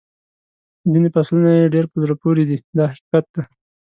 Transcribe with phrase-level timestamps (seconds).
[0.91, 3.43] ځینې فصلونه یې ډېر په زړه پورې دي دا حقیقت دی.